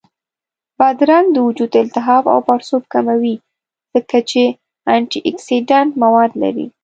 [0.77, 3.35] بادرنګ د وجود التهاب او پړسوب کموي،
[3.93, 4.41] ځکه چې
[4.95, 6.67] انټياکسیدنټ مواد لري